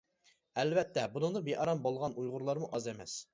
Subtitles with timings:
[0.61, 3.15] ئەلۋەتتە بۇنىڭدىن بىئارام بولغان ئۇيغۇرلارمۇ ئاز ئەمەس.